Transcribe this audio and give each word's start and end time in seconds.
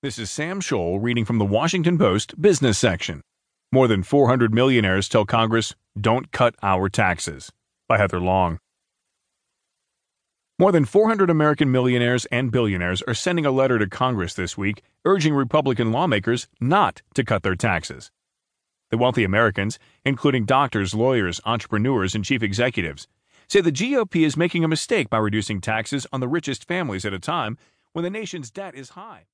This 0.00 0.16
is 0.16 0.30
Sam 0.30 0.60
Scholl 0.60 1.02
reading 1.02 1.24
from 1.24 1.38
the 1.38 1.44
Washington 1.44 1.98
Post 1.98 2.40
business 2.40 2.78
section. 2.78 3.20
More 3.72 3.88
than 3.88 4.04
400 4.04 4.54
millionaires 4.54 5.08
tell 5.08 5.24
Congress, 5.24 5.74
don't 6.00 6.30
cut 6.30 6.54
our 6.62 6.88
taxes. 6.88 7.50
By 7.88 7.98
Heather 7.98 8.20
Long. 8.20 8.60
More 10.56 10.70
than 10.70 10.84
400 10.84 11.30
American 11.30 11.72
millionaires 11.72 12.26
and 12.26 12.52
billionaires 12.52 13.02
are 13.08 13.14
sending 13.14 13.44
a 13.44 13.50
letter 13.50 13.76
to 13.76 13.88
Congress 13.88 14.34
this 14.34 14.56
week 14.56 14.82
urging 15.04 15.34
Republican 15.34 15.90
lawmakers 15.90 16.46
not 16.60 17.02
to 17.14 17.24
cut 17.24 17.42
their 17.42 17.56
taxes. 17.56 18.12
The 18.90 18.98
wealthy 18.98 19.24
Americans, 19.24 19.80
including 20.04 20.44
doctors, 20.44 20.94
lawyers, 20.94 21.40
entrepreneurs, 21.44 22.14
and 22.14 22.24
chief 22.24 22.44
executives, 22.44 23.08
say 23.48 23.60
the 23.60 23.72
GOP 23.72 24.24
is 24.24 24.36
making 24.36 24.62
a 24.62 24.68
mistake 24.68 25.10
by 25.10 25.18
reducing 25.18 25.60
taxes 25.60 26.06
on 26.12 26.20
the 26.20 26.28
richest 26.28 26.68
families 26.68 27.04
at 27.04 27.12
a 27.12 27.18
time 27.18 27.58
when 27.94 28.04
the 28.04 28.10
nation's 28.10 28.52
debt 28.52 28.76
is 28.76 28.90
high. 28.90 29.26